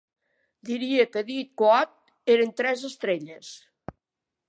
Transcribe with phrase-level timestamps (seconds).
[0.69, 1.93] Diria que "Dead Wood"
[2.37, 3.55] eren tres estrelles